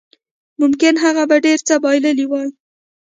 [0.61, 2.49] ممکن هغه به ډېر څه بایللي وای